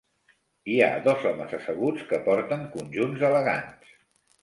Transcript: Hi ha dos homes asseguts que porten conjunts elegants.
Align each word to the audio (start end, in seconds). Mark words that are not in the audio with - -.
Hi 0.71 0.77
ha 0.85 0.87
dos 1.09 1.27
homes 1.33 1.53
asseguts 1.59 2.09
que 2.09 2.23
porten 2.31 2.67
conjunts 2.75 3.31
elegants. 3.33 3.97